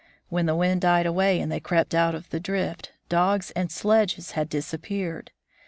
When 0.29 0.47
the 0.47 0.55
wind 0.55 0.81
died 0.81 1.05
away 1.05 1.39
and 1.39 1.51
they 1.51 1.59
crept 1.59 1.93
out 1.93 2.15
of 2.15 2.27
the 2.31 2.39
drift, 2.39 2.91
dogs 3.07 3.51
and 3.51 3.71
sledges 3.71 4.31
had 4.31 4.49
disappeared. 4.49 5.29